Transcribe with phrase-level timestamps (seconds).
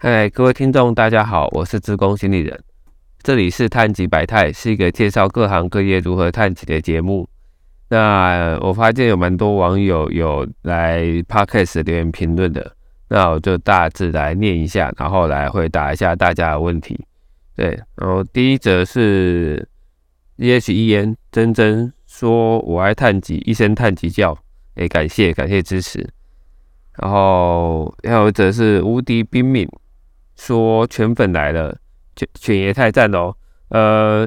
[0.00, 2.56] 嗨，各位听众，大家好，我是职工心理人，
[3.20, 7.28] 这里是探极百态，是一个介绍各行各业如何探极的节目。
[7.88, 12.76] 那我发现有蛮多网友有来 podcast 留言评论的，
[13.08, 17.04] 那我就大致来念一下，然后来回答一下大家的问题。
[17.56, 19.68] 对，然后第一则是
[20.36, 24.38] E H E N 真真说：“我爱探极，一声探极叫。”
[24.78, 26.08] 哎，感谢感谢支持。
[26.98, 29.68] 然后还有一则是无敌冰敏
[30.38, 31.76] 说：“犬粉来了，
[32.16, 33.36] 犬犬爷太赞喽！”
[33.68, 34.26] 呃，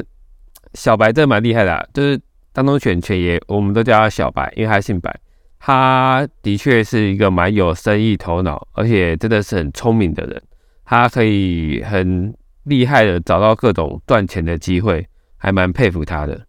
[0.73, 2.21] 小白真的蛮厉害的，就是。
[2.53, 5.17] 当中犬犬爷，我们都叫他小白，因为他姓白。
[5.57, 10.43] 他的确是一个蛮有生意头脑，而且真的是很聪明的人。
[10.83, 15.07] 他可以很厉害的找到各种赚钱的机会，
[15.37, 16.45] 还蛮佩服他的。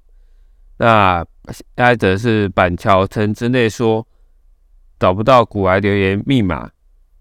[0.79, 1.25] 那
[1.77, 4.05] 下一则是板桥城之内说
[4.99, 6.69] 找不到古癌留言密码，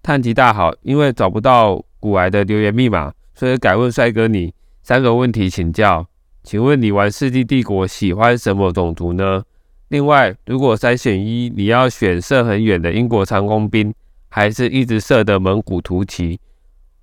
[0.01, 6.05] 探吉大好，因为找不到古癌的留言密码，所以改问帅哥你三个问题请教。
[6.43, 9.43] 请问你玩《世纪帝国》喜欢什么种族呢？
[9.89, 13.93] 另外，如果三选一，你要选射很远的英国长弓兵，
[14.27, 16.39] 还是一直射的蒙古突骑，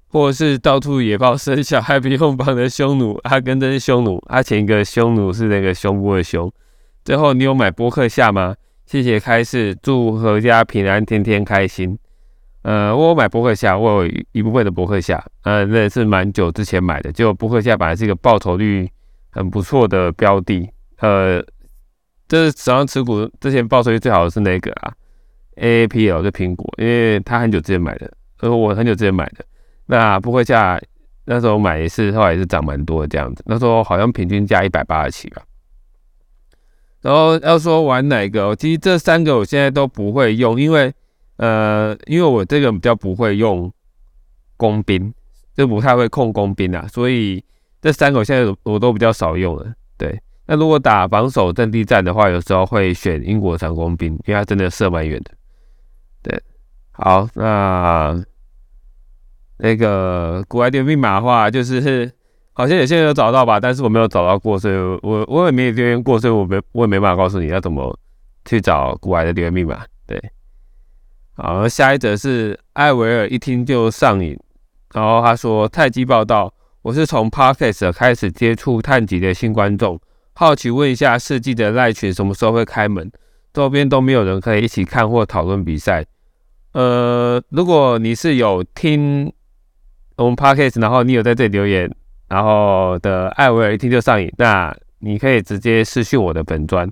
[0.09, 3.21] 或是到处野炮生小孩不用帮的匈奴？
[3.23, 6.51] 阿根真是匈奴，他前一个匈奴是那个胸部的胸。
[7.05, 8.57] 最后，你有买波克夏吗？
[8.87, 11.97] 谢谢开示，祝阖家平安，天天开心。
[12.69, 18.89] 呃，我有买波克夏，我有一部分的波克夏，呃，那也是蛮久之前买的，结果波克夏本来是一个报酬率。
[19.31, 20.69] 很不错的标的，
[21.01, 21.41] 呃，
[22.27, 24.93] 这是手上持股之前报酬率最好的是那个啊
[25.57, 29.45] ，A A P L 就苹果，因为他很久之前买的，呃我很久之前买的，
[29.87, 30.81] 那不会下
[31.27, 35.43] 那时候买也是后来也是涨蛮多这样子，那时候好像平均价一百八十七吧。
[37.03, 40.93] 然后要说玩哪个，其实这三个我现在都不会用，因为
[41.39, 43.73] 呃，因为我这个比较不会用
[44.57, 45.13] 工兵，
[45.57, 47.43] 就不太会控工兵啊，所以。
[47.81, 50.21] 这三个现在我都比较少用了，对。
[50.47, 55.31] 那如果打防守阵地战的话，有时候会选英国长弓兵，因为它真的射蛮远的。
[56.21, 56.43] 对，
[56.91, 58.21] 好，那
[59.59, 62.11] 那个古埃的密码的话，就是
[62.53, 67.97] 好像有些人有找到吧，但是我没有找到过，所以我我也没有留言过，所以我没我也没办法告诉你要怎么
[68.45, 69.85] 去找古埃的留言密码。
[70.05, 70.21] 对，
[71.41, 74.37] 好，下一则是艾维尔一听就上瘾，
[74.93, 76.53] 然后他说太极报道。
[76.83, 80.01] 我是从 Podcast 开始接触探级的新观众，
[80.33, 83.09] 好奇问一下世纪的赖群什么时候会开门？
[83.53, 86.05] 周边都没有人可以一起看或讨论比赛。
[86.73, 89.33] 呃，如果你是有听
[90.17, 91.89] 我们 Podcast，然后你有在这里留言，
[92.27, 96.91] 然后的艾维尔一听就上瘾，那你可以直接私讯我的本专。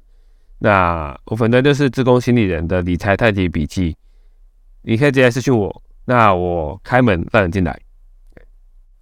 [0.60, 3.96] 那我粉专就是自贡心理人的理财太极笔记，
[4.88, 7.76] 你可以直接私讯我，那我开门让你进来。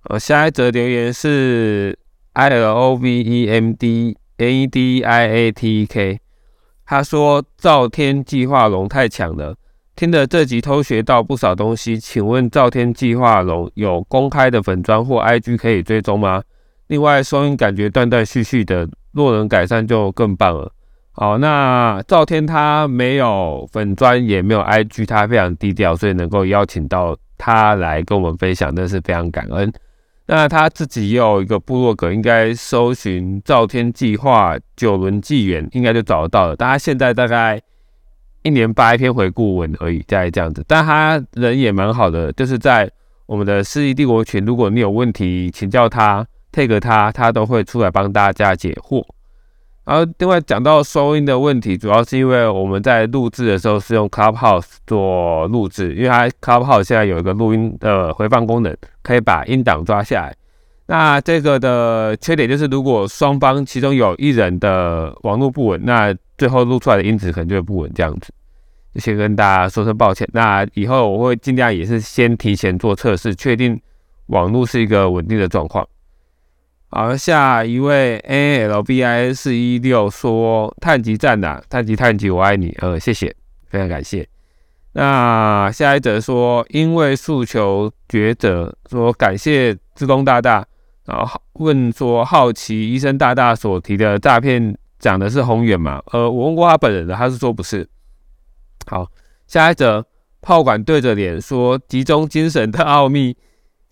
[0.05, 1.99] 呃，下一则留言是
[2.33, 6.19] I L O V E M D A D I A T K，
[6.87, 9.55] 他说赵天计划龙太强了，
[9.95, 12.01] 听了这集偷学到不少东西。
[12.01, 16.43] 请问赵天计划龙有公开的粉砖或 I G 可以追踪吗？
[16.87, 20.72] 另外收音感觉断断续续的，若能改善就更棒了。
[21.17, 29.73] 好，那赵天他没有粉砖，也没有 I G，他非常低调，所以能够邀请到他来跟我们分享，那是非常感恩。
[30.27, 36.57] 那他自己也有一个部落格，应该搜寻“赵天计划九轮纪元”，应该就找得到了。
[36.57, 37.63] 但他现在大概
[38.43, 40.65] 一年发一篇回顾文而已，在这样子。
[40.67, 42.91] 但他人也蛮好的，就是在
[43.27, 49.05] 我们的世纪帝国群，如果你有问题请教他，take 他，他都会出来帮大家解惑。
[49.84, 60.34] 然后另外讲到收音的问题，主要是因为我们在录制的时候是用 Clubhouse 做录制，因为它 Clubhouse 现在有一个录音的回放功能，可以把音档抓下来。
[60.87, 68.33] 那这个的缺点就是，如果双方其中有一人的网络不稳，那最后录出来的音质可能就会不稳，这样子。
[68.95, 70.28] 就先跟大家说声抱歉。
[70.33, 73.81] 那以后我会尽量也是先提前做测试，确定
[74.27, 75.86] 网络是一个稳定的状况。
[76.97, 83.35] 好，下一位 A L B I 四一六说：“探级站长，探级探级，我爱你。”呃，谢谢，
[83.67, 84.25] 非常感谢。
[84.93, 90.65] 那下一则说：“因为诉求抉择，说感谢志工大大。”
[91.07, 97.85] 然后问说：“好奇医生大大所提的诈骗讲的是宏远吗？”呃，我问过他本人的，他是说不是。
[98.87, 99.11] 好，
[99.49, 100.07] 下一则
[100.41, 103.37] 炮管对着脸说：“集中精神的奥秘。”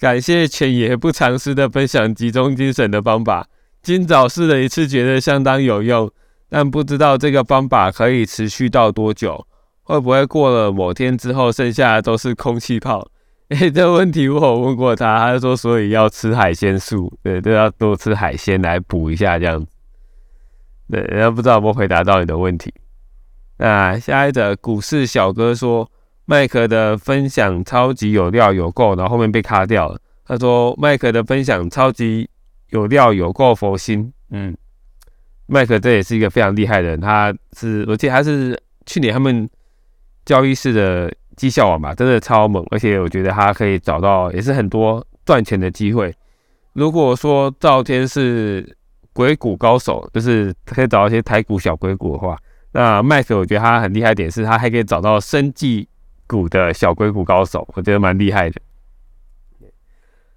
[0.03, 3.47] 感谢犬爷不尝试的分享集中精神的方法。
[3.85, 6.11] 今早试了一次，觉得相当有用，
[6.49, 9.47] 但不知道这个方法可以持续到多久，
[9.85, 13.09] 会不会过了某天之后，剩下的都是空气泡？
[13.51, 19.71] 哎， 这问题我有问过他，他就说所以要吃海鲜素，对，都要多吃海鲜来补一下这样子。
[20.91, 22.75] 对，然后不知道有没有回答到你的问题。
[23.57, 25.89] 那下一则股市小哥说，
[26.33, 30.01] 麦克的分享超级有料有够，然后后面被卡掉了。
[30.25, 32.27] 他说麦克的分享超级
[32.71, 34.11] 有料有够佛心。
[34.31, 34.57] 嗯，
[35.45, 39.47] 麦克这也是一个非常厉害的人，他是我记得他是去年他们
[40.25, 46.15] 交易室的绩效王吧，真的超猛，而且我觉得他可以找到也是很多赚钱的机会。
[46.73, 48.75] 如果说赵天是
[49.13, 52.39] 鬼谷高手，就是可以找到一些台股小鬼谷的话。
[52.73, 55.87] 那麦克，我觉得他很厉害点是，他还可以找到生技
[56.33, 58.61] 股的小硅谷高手，我觉得蛮厉害的。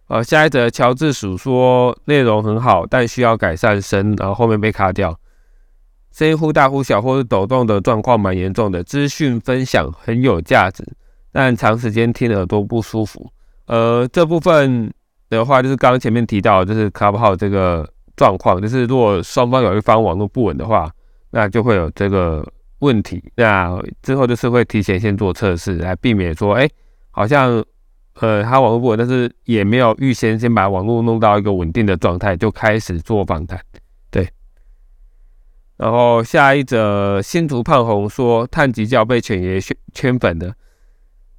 [0.07, 5.17] 呃，下一则乔治鼠说内容很好，但需要改善声，然后后面被卡掉，
[6.11, 8.83] 声音忽大忽小或是抖动的状况蛮严重的。
[8.83, 10.83] 资讯分享很有价值，
[11.31, 13.31] 但长时间听耳朵不舒服。
[13.67, 14.93] 呃，这部分
[15.29, 20.91] 的话就是刚刚前面提到，就是 Clubhouse 这个状况，就是如果双方有一方网络不稳的话。
[21.31, 22.47] 那就会有这个
[22.79, 26.69] 问题，那之后就是会提前先做测试，来避免说，哎，
[27.11, 27.63] 好像，
[28.15, 33.59] 呃，他网络不稳，但是也没有预先先把网络弄到一个稳定的状态，就开始做访谈，
[34.11, 34.29] 对。
[35.77, 40.55] 然后下一则新竹胖红说，碳极教被犬爷圈圈粉的，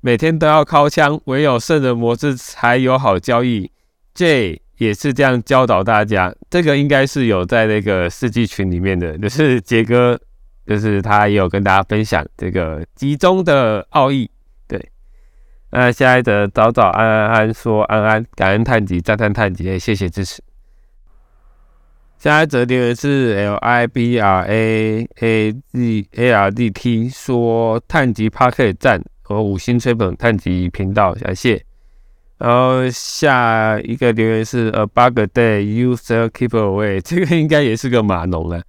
[0.00, 3.70] 每天都要靠枪，唯有圣人模式才有好交易。
[4.14, 10.18] J 也是这样教导大家，这个应该是有在那个世纪群里面的，就是杰哥，
[10.66, 14.30] 就是他也有跟大家分享这个集中的奥义。
[14.66, 14.90] 对，
[15.70, 20.42] 那下一则早早安安安说安安感恩探集赞叹探集，谢谢支持。
[22.18, 28.50] 下一则留言是 L I B R A A Z A R D T 说探集 p a r
[28.50, 31.62] k 赞和五星吹捧探集频道，感谢。
[32.38, 38.62] 然后下一个留言是 A bug day user keep away，这个应该也是个码农了。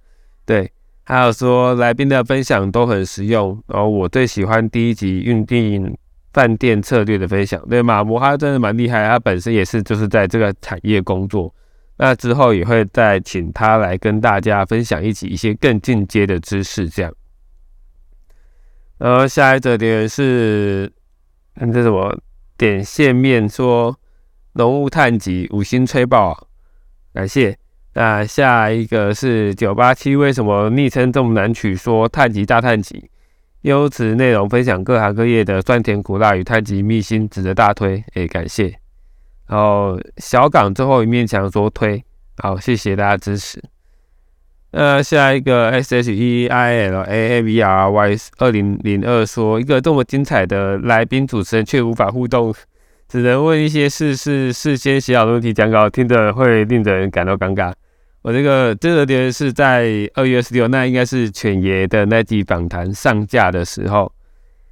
[0.44, 0.70] 对，
[1.08, 3.58] 还有说来宾的分享都很实用。
[3.66, 5.96] 然后我最喜欢第一集运定
[6.34, 7.66] 饭店策略的分享。
[7.66, 11.54] 对，马博他真的蛮厉害，他本身也是就是在这个产业工作。
[11.96, 16.86] 那之后也会再请他来跟大家分享一起一些更进阶的知识。
[16.86, 17.10] 这样。
[18.98, 20.92] 然后下一则留言是，
[21.54, 22.14] 看这是我。
[22.58, 23.96] 点线面说
[24.54, 26.48] 浓雾探极五星吹爆，
[27.14, 27.56] 感谢。
[27.98, 31.74] 那下一个是九八七，为什么昵称这么难取？
[31.74, 33.10] 说太极大太极，
[33.62, 38.04] 优质内容分享各行各业的酸甜苦辣与太极秘辛，值得大推。
[38.14, 38.72] 哎，感谢。
[39.48, 42.00] 然后小港最后一面墙说推，
[42.36, 43.60] 好，谢谢大家支持。
[44.70, 52.54] 那下一个 S H E I L A A V R Y 二零零二说，一个这么精彩的来宾主持人却无法互动，
[53.08, 57.72] 只能问一些事事事先写好的问题讲稿，听着会令人感到尴尬。
[58.22, 64.10] 我这个这个留言是在二月十六，那应该是犬爷的那集访谈上架的时候。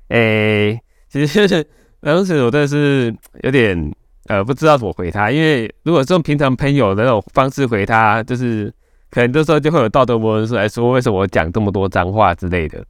[0.09, 1.67] 诶，其实
[2.01, 3.93] 当时我真的是有点
[4.27, 8.73] 呃不知道怎么回他，因为如果用平常朋友的那种方式回他，就是。
[9.09, 12.85] 可能这时候就会有道德模式来说，为什么我讲这么多脏话之类的，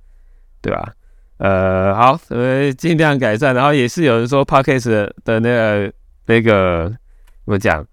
[0.62, 0.92] 对吧？
[1.36, 3.54] 呃，好，我们尽量改善。
[3.54, 5.92] 然后也是有人说 p a r k a s 的那个
[6.24, 6.88] 那个
[7.44, 7.86] 怎么讲，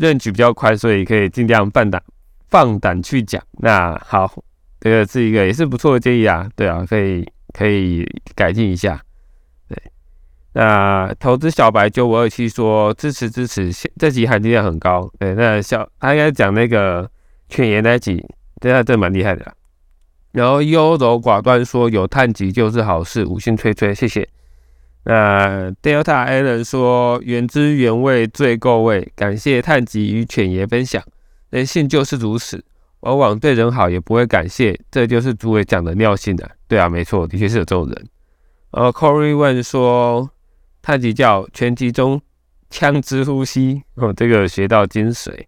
[0.00, 2.02] 认举比较宽，所以可以尽量放胆
[2.48, 3.40] 放胆去讲。
[3.58, 4.42] 那好，
[4.80, 8.04] 这个是一个也是不错的建议啊，对啊，可以可以
[8.34, 9.00] 改进一下。
[9.68, 9.76] 对，
[10.54, 15.08] 那投资小白九五二七说支持支持，这集含金量很高。
[15.18, 17.08] 对，那小他应该讲那个。
[17.52, 18.24] 犬爷那集，
[18.60, 19.52] 对啊，这蛮厉害的。
[20.30, 24.28] 然后优柔寡断说有碳级就是好事，五星吹吹，谢谢。
[25.04, 31.02] 那 Delta a l n 说原汁原味最够味，感谢探级与犬爷分享。
[31.48, 32.62] 人性就是如此，
[33.00, 36.48] 往往对人好也不会感谢，这就是诸位讲的尿性的。
[36.68, 38.08] 对啊，没错，的确是有这种人。
[38.72, 40.30] 呃，Corey 问说
[40.82, 42.20] 探级叫全集中
[42.68, 45.46] 枪支呼吸，哦，这个学到精髓。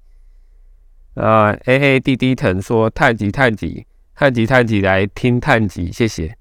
[1.14, 6.34] 啊，A A D D 腾说探级探级探级探级来听探级，谢谢。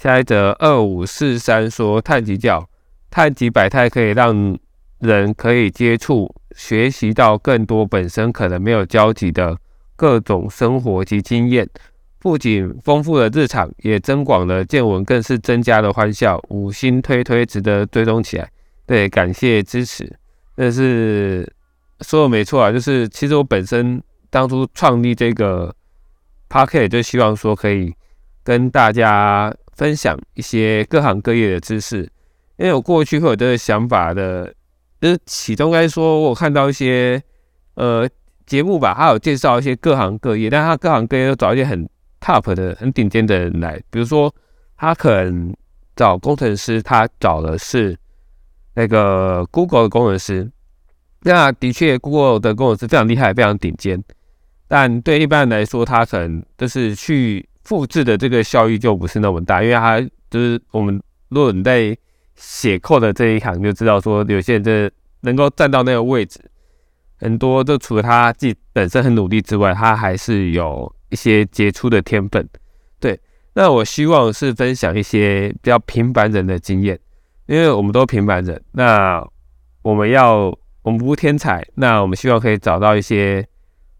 [0.00, 2.66] 下一则二五四三说太极教
[3.10, 4.58] 太极百态可以让
[5.00, 9.54] 人可以接触学习到更多本身可能没有交集的
[9.96, 11.68] 各种生活及经验，
[12.18, 16.42] 不仅丰富了日常，也增广了见闻，更是增加了欢笑。
[16.48, 18.50] 五星推推，值得追踪起来。
[18.86, 20.10] 对，感谢支持，
[20.56, 21.46] 这是。
[22.00, 25.74] 说的没错啊，就是其实我本身当初创立这个
[26.48, 27.92] Parket，就希望说可以
[28.42, 32.00] 跟大家分享一些各行各业的知识。
[32.58, 34.52] 因为我过去会有这个想法的，
[35.00, 37.18] 就是启中该说，我看到一些
[37.76, 38.06] 呃
[38.44, 41.88] 节目吧，他有介绍一些各行各业，但他各行各业都找一些很
[42.20, 44.30] top 的、很顶尖的人来，比如说
[44.76, 45.56] 他可能
[45.96, 47.96] 找工程师，他找的是
[48.74, 50.50] 那个 Google 的工程师，
[51.22, 54.04] 那的确 Google 的工程师非常厉害，非常顶尖，
[54.68, 61.96] 但对一般人来说，他可能就是去复制的这个效益就不是那么大，因为他就是我们如果你在
[62.34, 66.40] 写扣的这一行就知道，说有些人这能够站到那个位置，
[67.20, 72.44] 很多都除了他自己本身很努力之外，他还是有一些杰出的天分。
[72.98, 73.16] 对，
[73.54, 76.98] 那我希望是分享一些比较平凡人的经验，
[77.46, 79.24] 因为我们都平凡人，那
[79.82, 83.46] 我们要我们不天才，那我们希望可以找到一些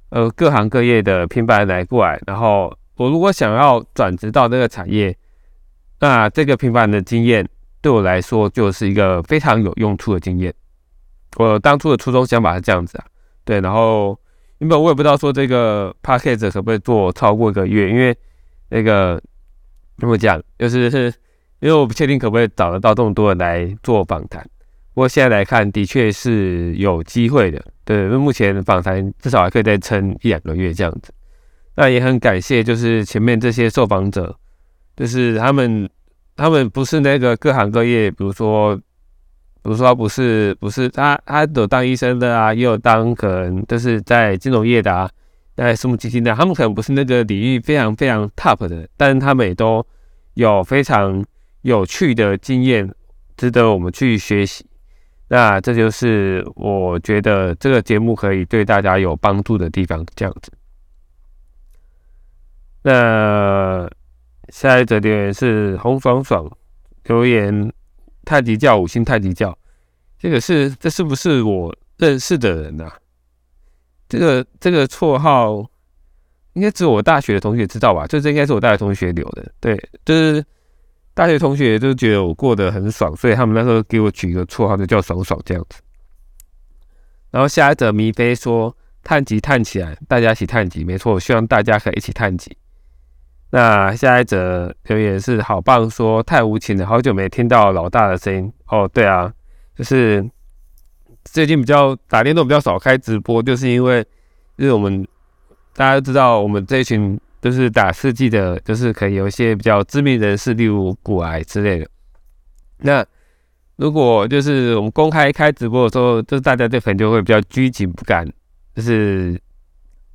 [0.09, 5.17] 呃各行各业的平凡人来过来，然后我如果想要转职到这个产业，
[6.01, 7.49] 那这个平凡的经验。
[7.81, 10.53] 对我来说，就是一个非常有用处的经验。
[11.37, 13.05] 我当初的初衷想法是这样子啊，
[13.43, 13.59] 对。
[13.63, 14.21] 然后
[14.59, 18.15] 原本我也不知道说这个 p a c k a g e 可不可以做超过一个月，因为
[18.69, 19.19] 那个
[19.97, 21.07] 怎么讲，就是是
[21.61, 24.47] 因为我不确定可不可以找得到这么多人来做访谈。
[24.93, 27.65] 不过现在来看，的确是有机会的。
[27.87, 31.15] 对，因为目前访谈至少还可以再撑一两个月这样子。
[31.81, 34.37] 那也很感谢，就是前面这些受访者，
[34.95, 35.89] 就是他们。
[36.37, 45.11] 他们不是那个各行各业，比如说，比如说不是不是他他有当医生的啊，也有当可能就是在金融业的啊，
[45.55, 49.85] 在私募基金的，他们可能不是那个领域非常非常 top 的，但是他们也都
[50.33, 51.23] 有非常
[51.61, 52.91] 有趣的经验，
[53.37, 54.65] 值得我们去学习。
[55.29, 60.51] 那这就是我觉得这个节目可以对大家有帮助的地方，这样子。
[62.83, 63.91] 那。
[64.53, 66.45] 下一则留言是洪爽爽
[67.05, 67.73] 留言
[68.25, 69.57] 太极教五星太极教，
[70.19, 72.91] 这个是这是不是我认识的人呐？
[74.09, 75.65] 这个这个绰号
[76.55, 78.09] 应该只有我大学的同学知道吧？
[78.09, 80.45] 这这应该是我大学同学留的，对，就是
[81.15, 85.81] 大学同学都觉得我过得很爽，所以他们那时候给我取一个绰号，就叫爽爽这样子。
[87.31, 92.57] 然后下一则迷飞说探极探起来，大家一起探极，没错，希望大家可以一起探极。
[93.53, 98.89] 那下一则留言是好棒，说太无情了，好久没听到老大的声音哦。
[98.95, 99.33] 对啊，
[99.75, 100.25] 就是
[101.25, 104.07] 最近比较打电动比较少开直播，就是因为
[104.57, 105.05] 就是我们
[105.75, 111.89] 大家都知道，我们这一群就是打四 G 的，就是可以有一些比较知名人士，例如骨癌之类的。
[112.79, 113.05] 那
[113.75, 118.25] 如果就是我们公开开直播的时候，就是大家对粉就会比较拘谨，不敢
[118.77, 119.37] 就是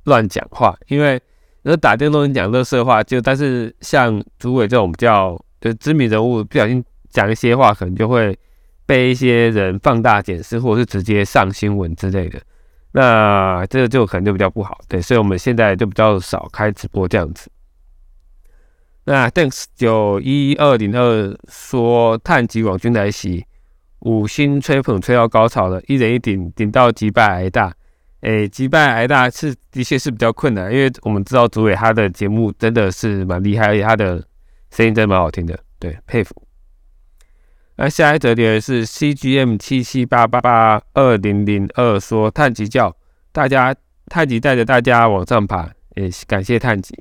[0.04, 1.20] 乱讲话，因为。
[1.68, 8.38] 那打电动讲乐色话，就但是像主委这种比较就知名人物，不小心讲一些话，可能就会
[8.86, 12.40] 被一些人放大检视，或者是直接上新闻之类的。
[12.92, 17.50] 那这个就可能就比较不好，对，所以我们现在就比较少开直播这样子。
[19.04, 23.44] 那 Thanks 九一二零二说碳极网军来袭，
[24.02, 27.74] 五星吹捧吹到高潮了，一人一顶，顶到几百挨大。
[28.20, 34.24] 诶，击败挨大是的确是比较困难，因为我们知道主委他的节目真的是蛮厉害，而且他的
[34.70, 36.34] 声音真的蛮好听的，对，佩服。
[37.76, 42.96] 那下一则留言是 CGM 七七八八八二零零二说碳极叫，
[43.32, 43.74] 大家
[44.06, 46.98] 碳极带着大家往上爬，也感谢碳极。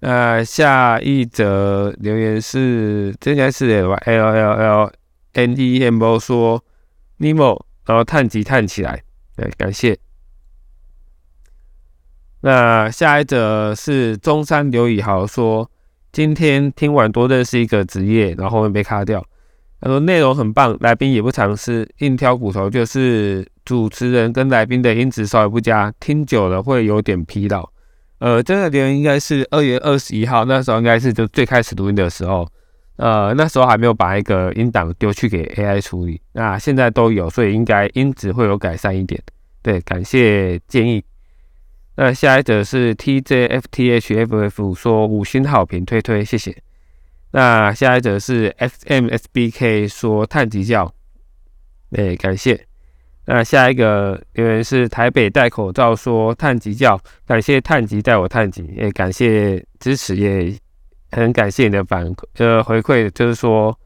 [0.00, 4.92] 那下一则留言是这应该是 L L L
[5.34, 6.62] N E M O 说
[7.20, 9.02] Nemo，然后碳极碳起来，
[9.36, 9.96] 对，感谢。
[12.46, 15.68] 那下一则是中山刘以豪说，
[16.12, 19.20] 今天听完多认识一个职业，然后后面被卡掉。
[19.80, 27.68] 他说内容很棒，来宾也不尝试，硬挑骨头就是主持人跟来宾的音质稍微不佳，听久了会有点疲劳。
[28.20, 32.48] 呃，这个留言应该是二月二十一号，那时候应该是就最开始录音的时候，
[32.94, 39.20] 呃，那时候还没有把一个音档丢去给 AI 处理，那现在都有，所以应该音质会有改善一点。
[39.62, 41.02] 对，感谢建议。
[41.96, 46.54] 那下一则是 TJFTHFF 说五星好评推推，谢谢。
[47.30, 50.92] 那下一则是 XMSBK 说碳极教，
[51.92, 52.66] 哎，感谢。
[53.24, 60.54] 那下一个留言是台北戴口罩说碳极教，感谢碳极带我碳极，也感谢支持，也
[61.10, 63.76] 很感谢你的反馈呃回馈，就是说，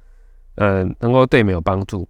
[0.57, 2.07] 嗯，能够对你们有帮助。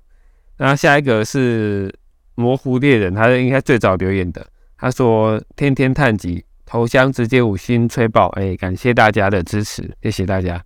[0.57, 1.95] 那下一个是
[2.35, 4.47] 模糊猎人，他是应该最早留言的。
[4.81, 10.65] 他说：“天天探级，头像直接五星吹爆，哎，感谢大家的支持，谢谢大家。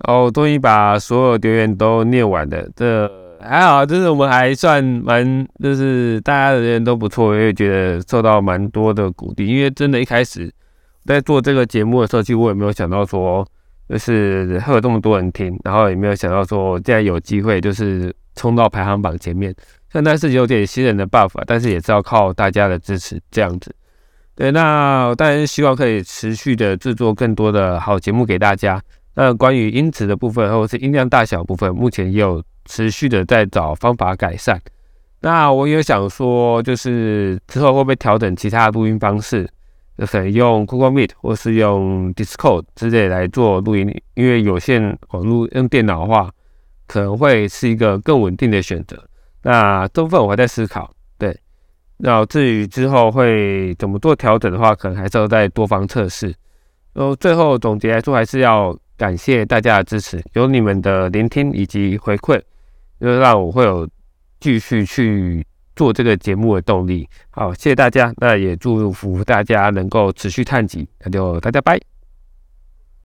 [0.00, 9.46] 哦，终于把所有留言都念完了，这还好，就是我们还算蛮，就是大家的人都不错，我也觉得受到蛮多的鼓励。
[9.46, 10.52] 因为真的，一开始
[11.06, 13.46] 在做这个节目的时候，其实我也没有想到说，
[13.88, 19.54] 就是会有这么多人听，然后也没有想到说，竟然有机会就是冲到排行榜前面。
[19.92, 23.74] 现在是有点新人的 buff，但是也是要靠大家的支持这样子。
[24.36, 28.80] 对，那当然希望可以持续的制作更多的好节目给大家。
[29.14, 34.58] 那关于音质的部分，或者是音量大小部分，目前也有持续的在找方法改善。
[35.20, 39.46] 那我也想说，就是之后会不会调整其他录音方式，
[39.98, 46.30] 就可能用 Google Meet 或是用 Discord 之类来做录音，因为有线网络用电脑的话，
[46.86, 48.96] 可能会是一个更稳定的选择。
[49.42, 50.92] 那这部分我还在思考。
[51.18, 51.38] 对，
[51.98, 56.34] 那至于之后会怎么做调整的话，可能还是要再多方测试。
[56.92, 58.76] 然后最后总结来说，还是要。
[59.00, 62.38] 感谢大家的支持，有你们的聆听以及回馈，
[63.00, 63.88] 就让我会有
[64.40, 65.42] 继续去
[65.74, 67.08] 做这个节目的动力。
[67.30, 71.80] 好，谢谢大家，那也祝福大家能够持续探级，那就大家拜。